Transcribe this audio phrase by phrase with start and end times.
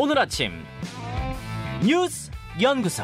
[0.00, 0.52] 오늘 아침
[1.84, 2.30] 뉴스
[2.62, 3.02] 연구소.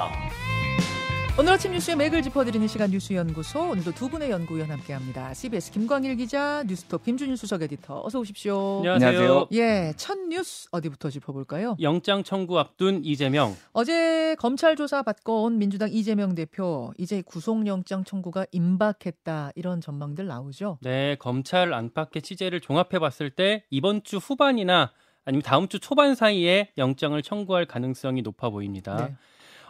[1.37, 5.35] 오늘 아침 뉴스의 맥을 짚어드리는 시간 뉴스연구소 오늘도 두 분의 연구위원 함께합니다.
[5.35, 8.85] CBS 김광일 기자, 뉴스톱 김준일 수석 에디터 어서 오십시오.
[8.87, 9.49] 안녕하세요.
[9.55, 11.77] 예, 첫 뉴스 어디부터 짚어볼까요?
[11.81, 13.57] 영장 청구 앞둔 이재명.
[13.73, 20.79] 어제 검찰 조사 받고 온 민주당 이재명 대표 이제 구속영장 청구가 임박했다 이런 전망들 나오죠.
[20.83, 24.93] 네, 검찰 안팎의 취재를 종합해 봤을 때 이번 주 후반이나
[25.25, 29.09] 아니면 다음 주 초반 사이에 영장을 청구할 가능성이 높아 보입니다.
[29.09, 29.15] 네.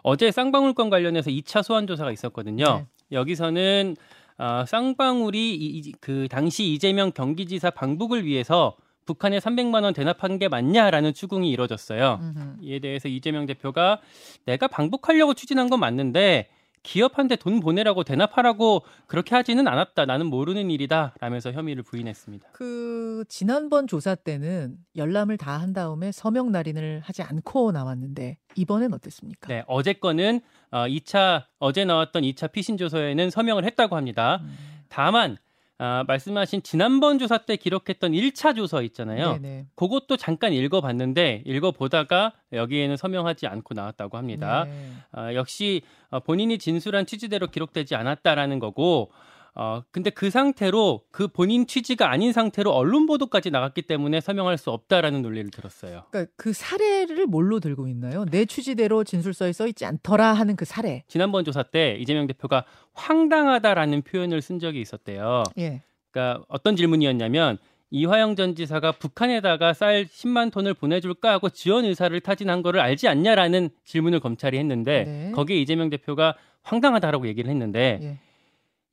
[0.03, 2.65] 어제 쌍방울건 관련해서 2차 소환 조사가 있었거든요.
[2.65, 2.87] 네.
[3.13, 3.97] 여기서는
[4.37, 10.49] 어, 쌍방울이 이, 이- 그 당시 이재명 경기지사 방북을 위해서 북한에 300만 원 대납한 게
[10.49, 12.19] 맞냐라는 추궁이 이뤄졌어요.
[12.21, 12.57] 음흠.
[12.63, 14.01] 이에 대해서 이재명 대표가
[14.47, 16.49] 내가 방북하려고 추진한 건 맞는데
[16.85, 20.05] 기업한테 돈 보내라고 대납하라고 그렇게 하지는 않았다.
[20.05, 21.15] 나는 모르는 일이다.
[21.19, 22.51] 라면서 혐의를 부인했습니다.
[22.53, 29.49] 그 지난번 조사 때는 열람을 다 한 다음에 서명 날인을 하지 않고 나왔는데 이번엔 어땠습니까?
[29.49, 34.41] 네, 어제 거는 어, 2차 어제 나왔던 2차 피신 조서에는 서명을 했다고 합니다.
[34.43, 34.55] 음,
[34.89, 35.39] 다만
[35.85, 39.35] 아, 말씀하신 지난번 조사 때 기록했던 1차 조서 있잖아요.
[39.35, 39.67] 네네.
[39.75, 44.65] 그것도 잠깐 읽어봤는데 읽어보다가 여기에는 서명하지 않고 나왔다고 합니다.
[44.65, 44.93] 네.
[45.13, 49.11] 아, 역시 어, 본인이 진술한 취지대로 기록되지 않았다라는 거고
[49.57, 54.71] 어, 근데 그 상태로 그 본인 취지가 아닌 상태로 언론 보도까지 나갔기 때문에 서명할 수
[54.71, 56.05] 없다라는 논리를 들었어요.
[56.11, 58.25] 그러니까 그 사례를 뭘로 들고 있나요?
[58.25, 61.05] 내 취지대로 진술서에 써 있지 않더라 하는 그 사례.
[61.07, 65.45] 지난번 조사 때 이재명 대표가 황당하다라는 표현을 쓴 적이 있었대요.
[65.59, 65.83] 예.
[66.11, 67.59] 그러니까 어떤 질문이었냐면
[67.91, 73.71] 이화영 전 지사가 북한에다가 쌀 10만 톤을 보내줄까 하고 지원 의사를 타진한 거를 알지 않냐라는
[73.85, 75.31] 질문을 검찰이 했는데 네.
[75.33, 78.19] 거기에 이재명 대표가 황당하다라고 얘기를 했는데 예.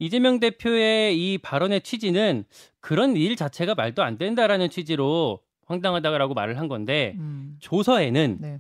[0.02, 2.44] 이재명 대표의 이 발언의 취지는
[2.80, 7.56] 그런 일 자체가 말도 안 된다라는 취지로 황당하다라고 말을 한 건데 음.
[7.60, 8.60] 조서에는 네.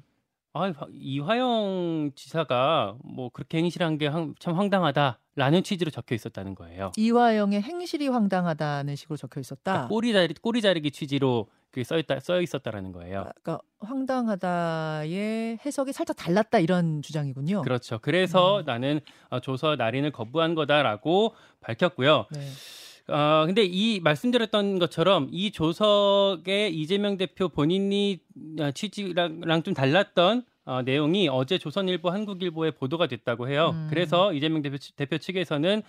[0.54, 4.08] 아, 이화영 지사가 뭐 그렇게 행실한 게
[4.40, 6.92] 참 황당하다 라는 취지로 적혀 있었다는 거예요.
[6.98, 9.72] 이화영의 행실이 황당하다는 식으로 적혀 있었다.
[9.72, 13.30] 그러니까 꼬리 자리 꼬리 자르기 취지로 그게 써 있다 써 있었다라는 거예요.
[13.42, 17.62] 그러니까 황당하다의 해석이 살짝 달랐다 이런 주장이군요.
[17.62, 18.00] 그렇죠.
[18.02, 18.66] 그래서 음.
[18.66, 19.00] 나는
[19.30, 22.26] 어, 조서 날인을 거부한 거다라고 밝혔고요.
[22.32, 23.14] 네.
[23.14, 28.20] 어, 근데 이 말씀드렸던 것처럼 이 조석에 이재명 대표 본인이
[28.60, 33.72] 어, 취지랑 좀 달랐던 어, 내용이 어제 조선일보, 한국일보에 보도가 됐다고 해요.
[33.74, 33.88] 음.
[33.90, 35.82] 그래서 이재명 대표, 측- 대표 측에서는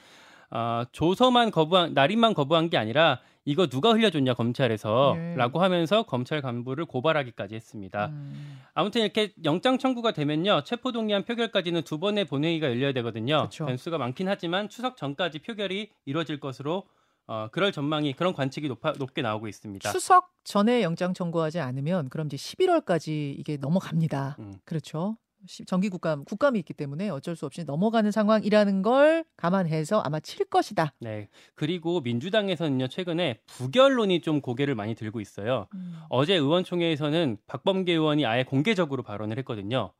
[0.50, 5.34] 어, 조서만 거부한 날인만 거부한 게 아니라 이거 누가 흘려줬냐 검찰에서 네.
[5.36, 8.06] 라고 하면서 검찰 간부를 고발하기까지 했습니다.
[8.06, 8.60] 음.
[8.74, 13.44] 아무튼 이렇게 영장 청구가 되면요 체포 동의안 표결까지는 두 번의 본회의가 열려야 되거든요.
[13.44, 13.66] 그쵸.
[13.66, 16.84] 변수가 많긴 하지만 추석 전까지 표결이 이루어질 것으로
[17.26, 19.90] 어, 그럴 전망이 그런 관측이 높아, 높게 나오고 있습니다.
[19.92, 24.36] 추석 전에 영장 청구하지 않으면 그럼 이제 11월까지 이게 넘어갑니다.
[24.40, 24.54] 음.
[24.64, 25.16] 그렇죠.
[25.46, 30.46] 시- 정기 국감 국감이 있기 때문에 어쩔 수 없이 넘어가는 상황이라는 걸 감안해서 아마 칠
[30.46, 30.94] 것이다.
[31.00, 35.66] 네 그리고 민주당에서는요 최근에 부결론이 좀 고개를 많이 들고 있어요.
[36.10, 39.92] 어제 의원총회에서는 박범계 의원이 아예 공개적으로 발언을 했거든요.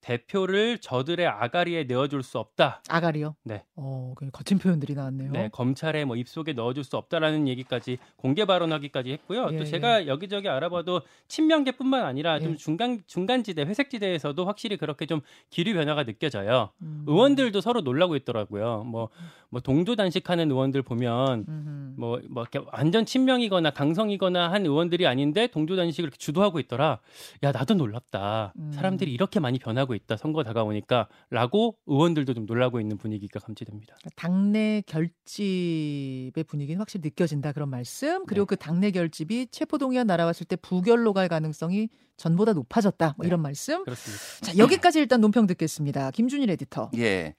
[0.00, 2.82] 대표를 저들의 아가리에 내어줄 수 없다.
[2.88, 3.34] 아가리요.
[3.44, 3.64] 네.
[3.76, 5.32] 어, 그 거친 표현들이 나왔네요.
[5.32, 9.48] 네, 검찰의 뭐 입속에 넣어줄 수 없다라는 얘기까지 공개 발언하기까지 했고요.
[9.52, 12.56] 예, 또 제가 여기저기 알아봐도 친명계뿐만 아니라 좀 예.
[12.56, 15.20] 중간 중간지대, 회색지대에서도 확실히 그렇게 좀
[15.50, 16.70] 기류 변화가 느껴져요.
[16.82, 17.04] 음.
[17.06, 18.84] 의원들도 서로 놀라고 있더라고요.
[18.84, 19.08] 뭐,
[19.50, 21.94] 뭐 동조 단식하는 의원들 보면 음흠.
[21.96, 27.00] 뭐, 뭐 이렇게 완전 친명이거나 강성이거나 한 의원들이 아닌데 동조 단식을 주도하고 있더라.
[27.42, 28.52] 야 나도 놀랍다.
[28.56, 28.72] 음.
[28.72, 30.16] 사람들이 이렇게 많이 변하고 있다.
[30.16, 33.96] 선거 다가오니까.라고 의원들도 좀 놀라고 있는 분위기가 감지됩니다.
[34.00, 38.24] 그러니까 당내 결집의 분위기는 확실히 느껴진다 그런 말씀.
[38.26, 43.14] 그리고 그 당내 결집이 체포동의안 날아왔을 때 부결로 갈 가능성이 전보다 높아졌다.
[43.16, 43.28] 뭐 네.
[43.28, 43.84] 이런 말씀.
[43.84, 44.22] 그렇습니다.
[44.42, 46.10] 자 여기까지 일단 논평 듣겠습니다.
[46.10, 46.90] 김준일 에디터.
[46.98, 47.34] 예.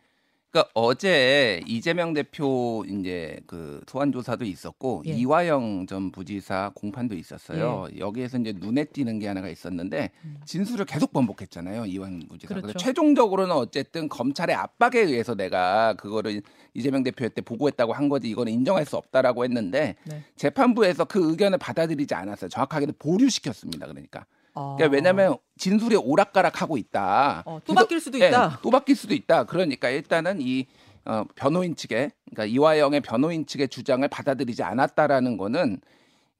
[0.51, 5.11] 그러니까 어제 이재명 대표 이제 그 소환 조사도 있었고 예.
[5.11, 7.87] 이화영 전 부지사 공판도 있었어요.
[7.97, 10.37] 여기에서 이제 눈에 띄는 게 하나가 있었는데 음.
[10.45, 11.85] 진술을 계속 번복했잖아요.
[11.85, 12.47] 이화영 부지사.
[12.47, 12.67] 그렇죠.
[12.67, 16.41] 그래서 최종적으로는 어쨌든 검찰의 압박에 의해서 내가 그거를
[16.73, 20.23] 이재명 대표한테 보고했다고 한 거지 이거는 인정할 수 없다라고 했는데 네.
[20.35, 22.49] 재판부에서 그 의견을 받아들이지 않았어요.
[22.49, 23.85] 정확하게는 보류시켰습니다.
[23.85, 24.25] 그러니까.
[24.59, 24.75] 어.
[24.75, 27.43] 그러니까 왜냐하면 진술이 오락가락하고 있다.
[27.45, 28.59] 어, 또 그래서- 바뀔 수도 예, 있다.
[28.61, 29.45] 또 바뀔 수도 있다.
[29.45, 30.65] 그러니까 일단은 이
[31.05, 35.79] 어, 변호인 측의 그러니까 이화영의 변호인 측의 주장을 받아들이지 않았다라는 거는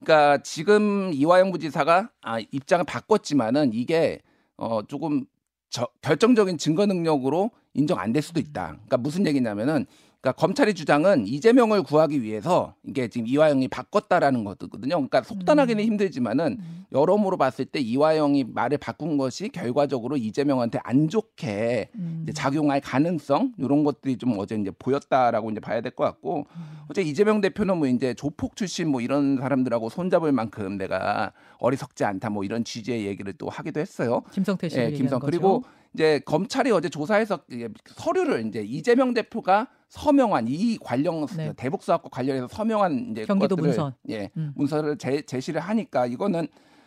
[0.00, 4.20] 그러니까 지금 이화영 부지사가 아, 입장을 바꿨지만은 이게
[4.58, 5.24] 어, 조금
[5.70, 8.66] 저, 결정적인 증거 능력으로 인정 안 될 수도 있다.
[8.72, 9.86] 그러니까 무슨 얘기냐면은
[10.20, 14.96] 그러니까 검찰의 주장은 이재명을 구하기 위해서 이게 지금 이화영이 바꿨다라는 거거든요.
[14.96, 15.86] 그러니까 속단하기는 음.
[15.86, 16.84] 힘들지만은 음.
[16.92, 22.20] 여러모로 봤을 때 이화영이 말을 바꾼 것이 결과적으로 이재명한테 안 좋게 음.
[22.24, 26.62] 이제 작용할 가능성 이런 것들이 좀 어제 이제 보였다라고 이제 봐야 될 것 같고 음.
[26.90, 32.28] 어제 이재명 대표는 뭐 이제 조폭 출신 뭐 이런 사람들하고 손잡을 만큼 내가 어리석지 않다
[32.28, 34.22] 뭐 이런 취지의 얘기를 또 하기도 했어요.
[34.32, 35.18] 김성태 씨 예, 김성.
[35.18, 35.64] 그리고
[35.94, 37.40] 이제 검찰이 어제 조사해서
[37.96, 41.52] 서류를 이제 이재명 대표가 서명한 이 관련 네.
[41.56, 43.92] 대북 사업과 관련해서 서명한 이제 경기도 것들을 문선.
[44.08, 44.52] 예 음.
[44.54, 46.46] 문서를 제, 제시를 하니까 이거는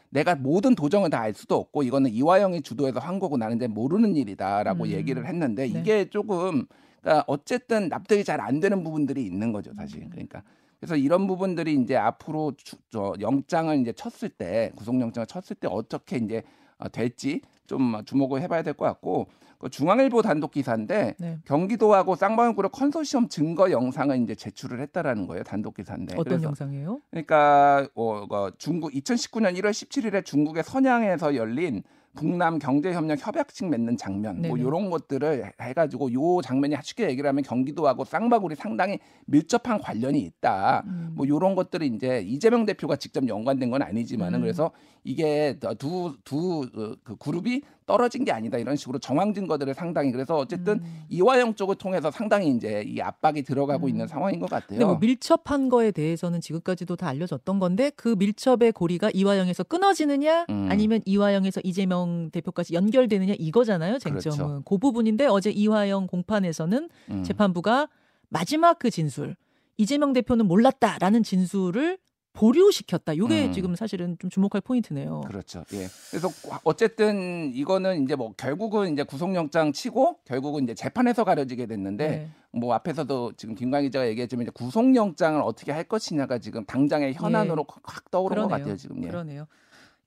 [0.09, 4.15] 내가 모든 도정을 다 알 수도 없고 이거는 이화영이 주도해서 한 거고 나는 이제 모르는
[4.15, 4.89] 일이다라고 음.
[4.89, 5.79] 얘기를 했는데 네.
[5.79, 6.65] 이게 조금
[7.01, 9.75] 그러니까 어쨌든 납득이 잘 안 되는 부분들이 있는 거죠 음.
[9.75, 10.41] 사실 그러니까
[10.79, 16.17] 그래서 이런 부분들이 이제 앞으로 주, 저 영장을 이제 쳤을 때 구속영장을 쳤을 때 어떻게
[16.17, 16.43] 이제
[16.77, 19.27] 어, 될지 좀 주목을 해봐야 될 것 같고
[19.63, 21.39] 그 중앙일보 단독 기사인데 네.
[21.45, 26.99] 경기도하고 쌍방울그룹 컨소시엄 증거 영상을 이제 제출을 했다라는 거예요 단독 기사인데 어떤 그래서 영상이에요?
[27.11, 31.81] 그러니까 어, 어, 중국 2019년 1월 17일에 중국의 선양에서 열린
[32.15, 34.61] 북남 경제협력 협약식 맺는 장면 뭐 네네.
[34.61, 40.83] 이런 것들을 해- 해가지고 요 장면이 쉽게 얘기를 하면 경기도하고 쌍방울이 상당히 밀접한 관련이 있다.
[40.85, 41.13] 음.
[41.15, 44.41] 뭐 이런 것들이 이제 이재명 대표가 직접 연관된 건 아니지만은 음.
[44.41, 44.71] 그래서
[45.03, 46.69] 이게 두두
[47.03, 51.03] 그 그룹이 떨어진 게 아니다 이런 식으로 정황 증거들을 상당히 그래서 어쨌든 음.
[51.09, 53.89] 이화영 쪽을 통해서 상당히 이제 이 압박이 들어가고 음.
[53.89, 54.67] 있는 상황인 것 같아요.
[54.67, 60.67] 근데 뭐 밀접한 거에 대해서는 지금까지도 다 알려졌던 건데 그 밀접의 고리가 이화영에서 끊어지느냐 음.
[60.69, 64.61] 아니면 이화영에서 이재명 대표까지 연결되느냐 이거잖아요 쟁점은 그렇죠.
[64.65, 67.23] 그 부분인데 어제 이화영 공판에서는 음.
[67.23, 67.89] 재판부가
[68.29, 69.35] 마지막 그 진술
[69.77, 71.97] 이재명 대표는 몰랐다라는 진술을
[72.33, 73.13] 보류시켰다.
[73.13, 73.51] 이게 음.
[73.53, 75.21] 지금 사실은 좀 주목할 포인트네요.
[75.21, 75.63] 그렇죠.
[75.73, 75.87] 예.
[76.09, 76.29] 그래서
[76.63, 82.31] 어쨌든 이거는 이제 뭐 결국은 이제 구속영장 치고 결국은 이제 재판에서 가려지게 됐는데 네.
[82.51, 88.09] 뭐 앞에서도 지금 김광희 기자가 얘기했지만 이제 구속영장을 어떻게 할 것이냐가 지금 당장의 현안으로 확
[88.09, 88.47] 떠오른 것 예.
[88.47, 88.57] 그러네요.
[88.59, 89.03] 같아요 지금.
[89.03, 89.07] 예.
[89.07, 89.47] 그러네요.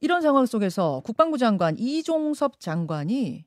[0.00, 3.44] 이런 상황 속에서 국방부 장관 이종섭 장관이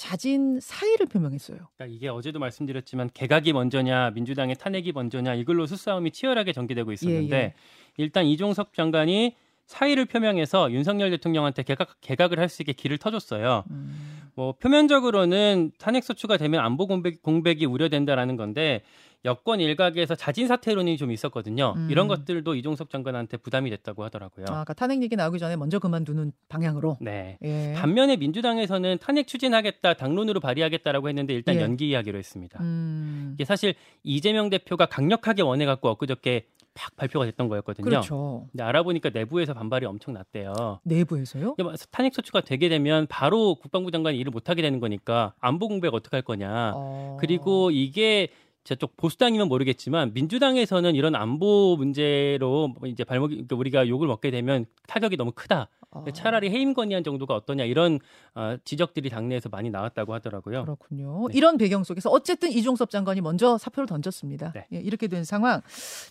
[0.00, 1.58] 자진 사의를 표명했어요.
[1.76, 7.42] 그러니까 이게 어제도 말씀드렸지만 개각이 먼저냐 민주당의 탄핵이 먼저냐 이걸로 수싸움이 치열하게 전개되고 있었는데 예,
[7.42, 7.54] 예.
[7.98, 9.36] 일단 이종석 장관이
[9.66, 13.64] 사의를 표명해서 윤석열 대통령한테 개각, 개각을 할 수 있게 길을 터줬어요.
[13.70, 14.30] 음.
[14.34, 18.82] 뭐 표면적으로는 탄핵 소추가 되면 안보 공백, 공백이 우려된다라는 건데
[19.24, 21.74] 여권 일각에서 자진 사퇴론이 좀 있었거든요.
[21.76, 21.88] 음.
[21.90, 24.46] 이런 것들도 이종석 장관한테 부담이 됐다고 하더라고요.
[24.48, 26.96] 아, 아까 탄핵 얘기 나오기 전에 먼저 그만두는 방향으로.
[27.00, 27.38] 네.
[27.42, 27.74] 예.
[27.76, 31.60] 반면에 민주당에서는 탄핵 추진하겠다, 당론으로 발의하겠다라고 했는데 일단 예.
[31.60, 32.62] 연기하기로 했습니다.
[32.62, 33.32] 음.
[33.34, 37.84] 이게 사실 이재명 대표가 강력하게 원해갖고 엊그저께 팍 발표가 됐던 거였거든요.
[37.84, 38.46] 그렇죠.
[38.52, 40.80] 근데 알아보니까 내부에서 반발이 엄청 났대요.
[40.84, 41.56] 내부에서요?
[41.90, 46.22] 탄핵 소추가 되게 되면 바로 국방부 장관이 일을 못하게 되는 거니까 안보 공백 어떻게 할
[46.22, 46.72] 거냐.
[46.74, 47.16] 어.
[47.20, 48.28] 그리고 이게
[48.64, 54.66] 저쪽 보수당이면 모르겠지만 민주당에서는 이런 안보 문제로 뭐 이제 발목 그러니까 우리가 욕을 먹게 되면
[54.86, 55.68] 타격이 너무 크다.
[55.92, 56.04] 어.
[56.14, 57.98] 차라리 해임 건의안 정도가 어떠냐 이런
[58.34, 60.62] 어, 지적들이 당내에서 많이 나왔다고 하더라고요.
[60.64, 61.26] 그렇군요.
[61.28, 61.36] 네.
[61.36, 64.52] 이런 배경 속에서 어쨌든 이종섭 장관이 먼저 사표를 던졌습니다.
[64.52, 64.66] 네.
[64.72, 65.60] 예, 이렇게 된 상황.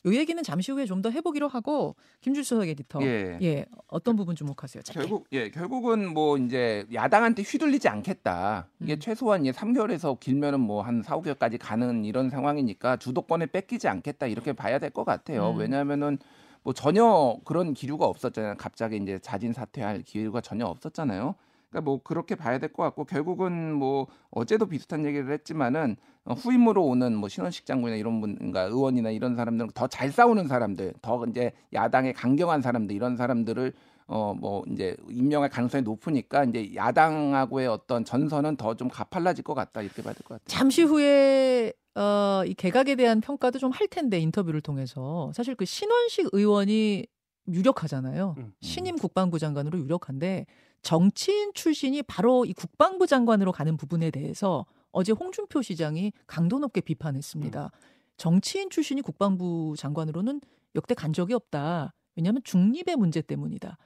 [0.06, 3.02] 이 얘기는 잠시 후에 좀 더 해보기로 하고 김주석 에디터.
[3.04, 3.38] 예.
[3.42, 4.84] 예, 어떤 부분 주목하세요?
[4.84, 5.00] 짧게.
[5.00, 8.68] 결국 예 결국은 뭐 이제 야당한테 휘둘리지 않겠다.
[8.82, 9.00] 이게 음.
[9.00, 14.52] 최소한 예 3개월에서 길면은 뭐 한 4, 5개월까지 가는 이런 상황이니까 주도권을 뺏기지 않겠다 이렇게
[14.52, 15.52] 봐야 될 것 같아요.
[15.52, 15.58] 음.
[15.58, 16.18] 왜냐하면은
[16.64, 18.56] 뭐 전혀 그런 기류가 없었잖아요.
[18.58, 21.36] 갑자기 이제 자진 사퇴할 기류가 전혀 없었잖아요.
[21.70, 26.84] 그러니까 뭐 그렇게 봐야 될 것 같고 결국은 뭐 어제도 비슷한 얘기를 했지만은 어, 후임으로
[26.86, 31.26] 오는 뭐 신원식 장군이나 이런 분, 그러니까 의원이나 이런 사람들은 더 잘 싸우는 사람들, 더
[31.28, 33.74] 이제 야당에 강경한 사람들 이런 사람들을
[34.12, 39.82] 어 뭐 이제 임명할 가능성이 높으니까 이제 야당하고의 어떤 전선은 더 좀 가팔라질 것 같다
[39.82, 40.46] 이렇게 봐야 될 것 같아요.
[40.48, 46.30] 잠시 후에 어, 이 개각에 대한 평가도 좀 할 텐데 인터뷰를 통해서 사실 그 신원식
[46.32, 47.06] 의원이
[47.48, 48.36] 유력하잖아요.
[48.38, 48.54] 음.
[48.62, 50.46] 신임 국방부 장관으로 유력한데
[50.82, 57.70] 정치인 출신이 바로 이 국방부 장관으로 가는 부분에 대해서 어제 홍준표 시장이 강도 높게 비판했습니다.
[58.18, 60.42] 정치인 출신이 국방부 장관으로는
[60.76, 61.94] 역대 간 적이 없다.
[62.16, 63.78] 왜냐하면 중립의 문제 때문이다.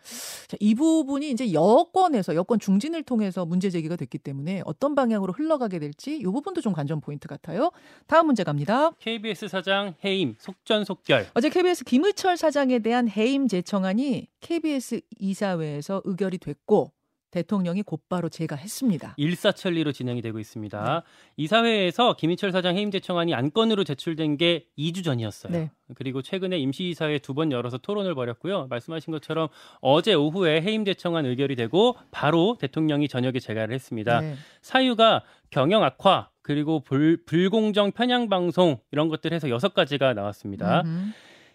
[0.48, 5.80] 자, 이 부분이 이제 여권에서 여권 중진을 통해서 문제 제기가 됐기 때문에 어떤 방향으로 흘러가게
[5.80, 7.72] 될지 이 부분도 좀 관전 포인트 같아요.
[8.08, 8.92] 다음 문제 갑니다.
[9.00, 11.27] KBS 사장 해임 속전속결.
[11.34, 16.92] 어제 KBS 김의철 사장에 대한 해임 제청안이 KBS 이사회에서 의결이 됐고
[17.34, 19.16] 대통령이 곧바로 제가했습니다.
[19.18, 21.04] 일사천리로 진행이 되고 있습니다.
[21.06, 21.34] 네.
[21.38, 25.52] 이사회에서 김희철 사장 해임 제청안이 안건으로 제출된 게 2주 전이었어요.
[25.52, 25.72] 네.
[25.96, 28.68] 그리고 최근에 임시이사회 두 번 열어서 토론을 벌였고요.
[28.70, 29.48] 말씀하신 것처럼
[29.82, 34.22] 어제 오후에 해임 제청안 의결이 되고 바로 대통령이 저녁에 재가를 했습니다.
[34.22, 34.36] 네.
[34.62, 40.82] 사유가 경영 악화, 그리고 불, 불공정 편향 방송 이런 것들 해서 여섯 가지가 나왔습니다.
[40.86, 41.13] 음.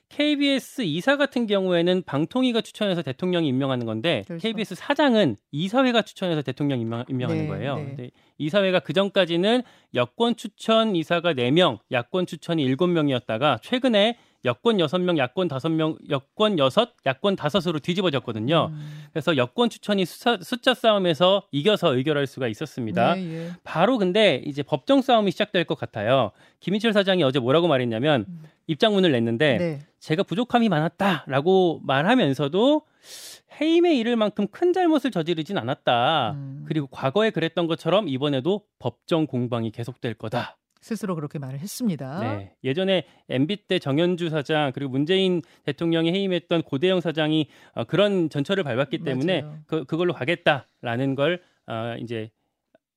[0.08, 4.42] KBS 이사 같은 경우에는 방통위가 추천해서 대통령이 임명하는 건데 그렇죠.
[4.42, 7.76] KBS 사장은 이사회가 추천해서 대통령 임명, 임명하는 네, 거예요.
[7.76, 7.84] 네.
[7.84, 9.62] 근데 이사회가 그 전까지는
[9.94, 16.64] 여권 추천 이사가 4명, 야권 추천이 7명이었다가 최근에 여권 6명, 야권 5명, 여권 6,
[17.06, 18.70] 야권 5으로 뒤집어졌거든요.
[18.72, 19.04] 음.
[19.12, 23.14] 그래서 여권 추천이 숫자, 숫자 싸움에서 이겨서 의결할 수가 있었습니다.
[23.14, 23.50] 네, 예.
[23.64, 26.30] 바로 근데 이제 법정 싸움이 시작될 것 같아요.
[26.60, 28.42] 김인철 사장이 어제 뭐라고 말했냐면 음.
[28.68, 29.78] 입장문을 냈는데 네.
[29.98, 32.82] 제가 부족함이 많았다라고 말하면서도
[33.60, 36.32] 해임에 이를 만큼 큰 잘못을 저지르진 않았다.
[36.32, 36.64] 음.
[36.68, 40.57] 그리고 과거에 그랬던 것처럼 이번에도 법정 공방이 계속될 거다.
[40.80, 42.20] 스스로 그렇게 말을 했습니다.
[42.20, 42.52] 네.
[42.64, 48.98] 예전에 MB 때 정현주 사장 그리고 문재인 대통령이 해임했던 고대영 사장이 어, 그런 전철을 밟았기
[49.04, 49.58] 때문에 맞아요.
[49.66, 52.30] 그, 그걸로 가겠다라는 걸 어, 이제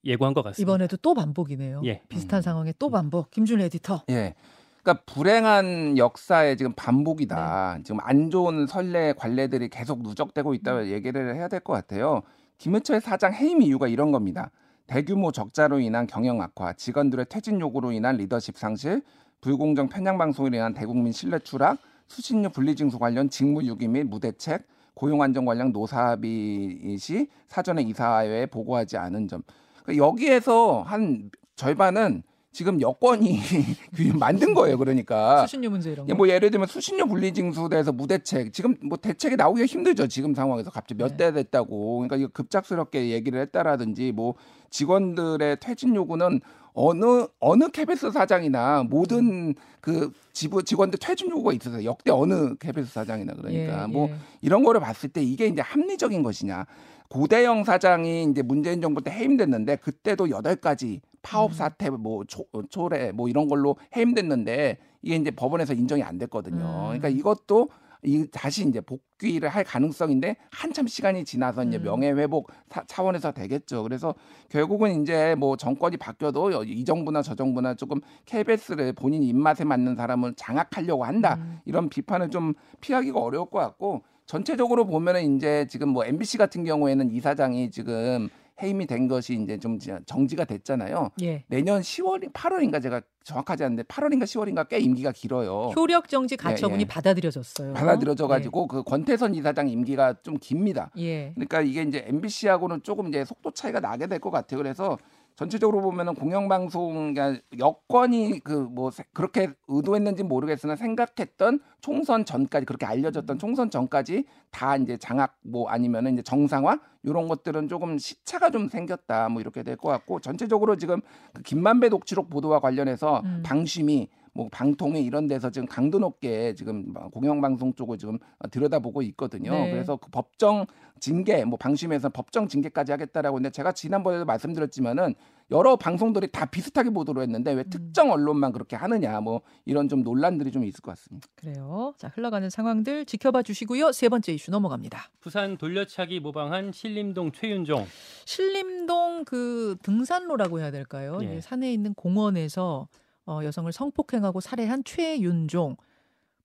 [0.04, 0.70] 예고한 것 같습니다.
[0.72, 1.82] 이번에도 또 반복이네요.
[1.86, 2.02] 예.
[2.10, 2.42] 비슷한 음.
[2.42, 3.30] 상황에 또 반복.
[3.32, 4.04] 김준 에디터.
[4.10, 4.34] 예.
[4.82, 7.80] 그러니까 불행한 역사의 지금 반복이다.
[7.84, 12.24] 지금 안 좋은 선례 관례들이 계속 누적되고 있다 얘기를 해야 될 것 같아요.
[12.58, 14.50] 김은철 사장 해임 이유가 이런 겁니다.
[14.88, 19.02] 대규모 적자로 인한 경영 악화, 직원들의 퇴진 요구로 인한 리더십 상실,
[19.42, 25.22] 불공정 편향 방송으로 인한 대국민 신뢰 추락, 수신료 분리징수 관련 직무 유기 및 무대책, 고용
[25.22, 29.42] 안정 관련 노사비 시 사전에 이사회에 보고하지 않은 점.
[29.84, 33.40] 그러니까 여기에서 한 절반은 지금 여권이
[34.20, 34.78] 만든 거예요.
[34.78, 36.12] 그러니까 수신료 문제 이런 거.
[36.12, 41.02] 예, 뭐 예를 들면 수신료 분리징수돼서 무대책 지금 뭐 대책이 나오기가 힘들죠 지금 상황에서 갑자기
[41.02, 44.36] 몇대 됐다고 그러니까 이거 급작스럽게 얘기를 했다라든지 뭐
[44.70, 46.42] 직원들의 퇴진 요구는
[46.74, 53.34] 어느 어느 KBS 사장이나 모든 그 지부 직원들 퇴진 요구가 있어서 역대 어느 KBS 사장이나
[53.34, 54.16] 그러니까 예, 뭐 예.
[54.42, 56.66] 이런 거를 봤을 때 이게 이제 합리적인 것이냐.
[57.10, 61.54] 고대영 사장이 이제 문재인 정부 때 해임됐는데 그때도 여덟 가지 파업 음.
[61.54, 66.64] 사태 뭐 초, 초래 뭐 이런 걸로 해임됐는데 이게 이제 법원에서 인정이 안 됐거든요.
[66.64, 66.84] 음.
[67.00, 67.70] 그러니까 이것도
[68.04, 71.84] 이 다시 이제 복귀를 할 가능성인데 한참 시간이 지나서 이제 음.
[71.84, 73.84] 명예 회복 사- 차원에서 되겠죠.
[73.84, 74.16] 그래서
[74.50, 79.96] 결국은 이제 뭐 정권이 바뀌어도 여- 이 정부나 저 정부나 조금 KBS를 본인 입맛에 맞는
[79.96, 81.36] 사람을 장악하려고 한다.
[81.40, 81.60] 음.
[81.66, 87.12] 이런 비판을 좀 피하기가 어려울 것 같고 전체적으로 보면은 이제 지금 뭐 MBC 같은 경우에는
[87.12, 88.30] 이사장이 지금
[88.62, 91.10] 해임이 된 것이 이제 좀 정지가 됐잖아요.
[91.22, 91.44] 예.
[91.48, 95.72] 내년 10월, 8월인가 제가 정확하지 않은데 8월인가 10월인가 꽤 임기가 길어요.
[95.76, 96.88] 효력 정지 가처분이 예.
[96.88, 97.74] 받아들여졌어요.
[97.74, 100.92] 받아들여져 가지고 그 권태선 이사장 임기가 좀 깁니다.
[100.98, 101.02] 예.
[101.02, 101.32] 예.
[101.36, 104.58] 그러니까 이게 이제 MBC하고는 조금 이제 속도 차이가 나게 될 것 같아요.
[104.60, 104.98] 그래서
[105.36, 113.38] 전체적으로 보면은 공영방송 그러니까 여권이 그 뭐 그렇게 의도했는지 모르겠으나 생각했던 총선 전까지 그렇게 알려졌던
[113.40, 116.80] 총선 전까지 다 이제 장악 뭐 아니면은 이제 정상화?
[117.04, 119.30] 이런 것들은 조금 시차가 좀 생겼다.
[119.30, 121.02] 뭐 이렇게 될 것 같고 전체적으로 지금
[121.34, 123.42] 그 김만배 녹취록 보도와 관련해서 음.
[123.44, 128.18] 방심이 뭐 방통위 이런 데서 지금 강도 높게 지금 공영방송 쪽을 지금
[128.50, 129.52] 들여다보고 있거든요.
[129.52, 129.72] 네.
[129.72, 130.66] 그래서 그 법정
[131.00, 135.16] 징계 뭐 방심해서 법정 징계까지 하겠다라고 했는데 제가 지난번에도 말씀드렸지만은
[135.50, 137.58] 여러 방송들이 다 비슷하게 보도를 했는데 음.
[137.58, 141.28] 왜 특정 언론만 그렇게 하느냐 뭐 이런 좀 논란들이 좀 있을 것 같습니다.
[141.36, 141.94] 그래요.
[141.98, 143.92] 자, 흘러가는 상황들 지켜봐 주시고요.
[143.92, 145.10] 세 번째 이슈 넘어갑니다.
[145.20, 147.86] 부산 돌려차기 모방한 신림동 최윤종.
[148.26, 151.20] 신림동 그 등산로라고 해야 될까요?
[151.24, 151.36] 예.
[151.36, 152.88] 이 산에 있는 공원에서
[153.26, 155.78] 어, 여성을 성폭행하고 살해한 최윤종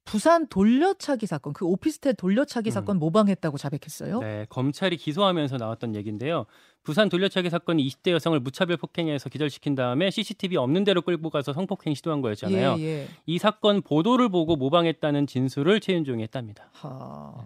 [0.06, 2.72] 부산 돌려차기 사건, 그 오피스텔 돌려차기 음.
[2.72, 4.20] 사건 모방했다고 자백했어요.
[4.20, 6.46] 네, 검찰이 기소하면서 나왔던 얘기인데요.
[6.84, 11.94] 부산 돌려차기 사건이 20대 여성을 무차별 폭행해서 기절시킨 다음에 CCTV 없는 데로 끌고 가서 성폭행
[11.94, 12.76] 시도한 거였잖아요.
[12.78, 13.08] 예, 예.
[13.26, 16.70] 이 사건 보도를 보고 모방했다는 진술을 최윤종이 했답니다.
[16.72, 17.44] 하...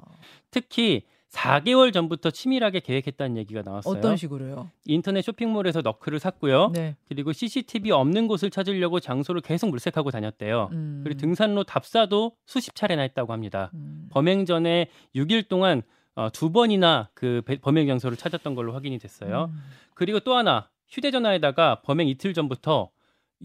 [0.50, 3.96] 특히 4개월 전부터 치밀하게 계획했다는 얘기가 나왔어요.
[3.96, 4.70] 어떤 식으로요?
[4.86, 6.72] 인터넷 쇼핑몰에서 너클을 샀고요.
[6.74, 6.96] 네.
[7.08, 10.70] 그리고 CCTV 없는 곳을 찾으려고 장소를 계속 물색하고 다녔대요.
[10.72, 11.00] 음.
[11.04, 13.70] 그리고 등산로 답사도 수십 차례나 했다고 합니다.
[13.74, 14.08] 음.
[14.10, 15.82] 범행 전에 6일 동안
[16.16, 19.50] 어, 두 번이나 그 배- 범행 장소를 찾았던 걸로 확인이 됐어요.
[19.52, 19.62] 음.
[19.94, 22.90] 그리고 또 하나 휴대전화에다가 범행 이틀 전부터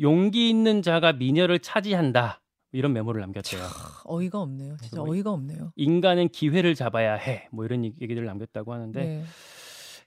[0.01, 2.42] 용기 있는 자가 미녀를 차지한다
[2.75, 3.62] 이런 메모를 남겼대요.
[4.03, 4.75] 어이가 없네요.
[4.82, 5.72] 진짜 그래서 어이가 없네요.
[5.75, 7.48] 인간은 기회를 잡아야 해.
[7.51, 9.24] 뭐 이런 얘기들을 남겼다고 하는데 네.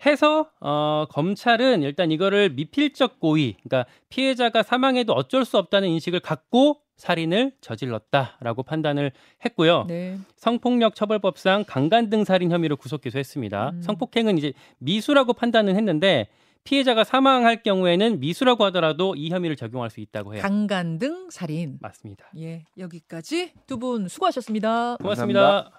[0.06, 6.80] 해서 어, 검찰은 일단 이거를 미필적 고의, 그러니까 피해자가 사망해도 어쩔 수 없다는 인식을 갖고
[6.96, 9.12] 살인을 저질렀다라고 판단을
[9.44, 9.86] 했고요.
[9.88, 10.18] 네.
[10.36, 13.70] 성폭력 처벌법상 강간 등 살인 혐의로 구속 기소했습니다.
[13.70, 13.82] 음.
[13.82, 16.28] 성폭행은 이제 미수라고 판단은 했는데
[16.64, 20.42] 피해자가 사망할 경우에는 미수라고 하더라도 이 혐의를 적용할 수 있다고 해요.
[20.42, 21.78] 강간 등 살인.
[21.80, 22.26] 맞습니다.
[22.36, 24.96] 예, 여기까지 두 분 수고하셨습니다.
[24.96, 25.70] 고맙습니다.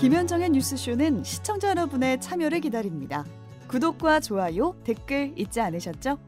[0.00, 3.24] 김현정의 뉴스쇼는 시청자 여러분의 참여를 기다립니다.
[3.68, 6.18] 구독과 좋아요, 댓글 잊지 않으셨죠?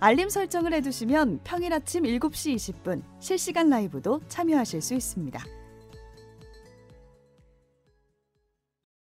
[0.00, 5.40] 알림 설정을 해두시면 평일 아침 7시 20분 실시간 라이브도 참여하실 수 있습니다.